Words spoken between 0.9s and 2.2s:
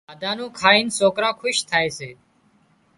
سوڪران خوش ٿائي سي